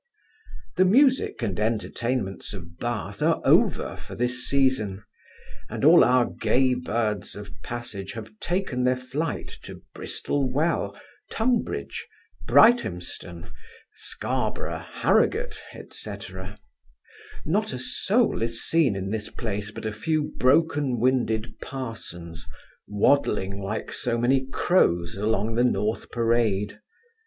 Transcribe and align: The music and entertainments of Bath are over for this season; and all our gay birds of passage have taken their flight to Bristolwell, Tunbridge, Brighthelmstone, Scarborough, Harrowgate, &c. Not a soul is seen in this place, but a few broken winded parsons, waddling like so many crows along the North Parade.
The 0.77 0.85
music 0.85 1.43
and 1.43 1.59
entertainments 1.59 2.55
of 2.55 2.79
Bath 2.79 3.21
are 3.21 3.39
over 3.45 3.95
for 3.95 4.15
this 4.15 4.47
season; 4.47 5.03
and 5.69 5.85
all 5.85 6.03
our 6.03 6.25
gay 6.25 6.73
birds 6.73 7.35
of 7.35 7.51
passage 7.61 8.13
have 8.13 8.39
taken 8.39 8.83
their 8.83 8.95
flight 8.95 9.47
to 9.61 9.83
Bristolwell, 9.93 10.99
Tunbridge, 11.29 12.07
Brighthelmstone, 12.47 13.51
Scarborough, 13.93 14.83
Harrowgate, 14.91 15.61
&c. 15.91 16.15
Not 17.45 17.71
a 17.71 17.77
soul 17.77 18.41
is 18.41 18.63
seen 18.65 18.95
in 18.95 19.11
this 19.11 19.29
place, 19.29 19.69
but 19.69 19.85
a 19.85 19.93
few 19.93 20.31
broken 20.39 20.99
winded 20.99 21.59
parsons, 21.61 22.47
waddling 22.87 23.61
like 23.61 23.91
so 23.93 24.17
many 24.17 24.47
crows 24.47 25.17
along 25.19 25.53
the 25.53 25.63
North 25.63 26.09
Parade. 26.09 26.81